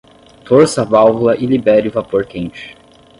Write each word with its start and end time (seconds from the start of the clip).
Torça 0.45 0.81
a 0.81 0.83
válvula 0.85 1.35
e 1.37 1.45
libere 1.45 1.87
o 1.89 1.91
vapor 1.91 2.25
quente. 2.25 2.75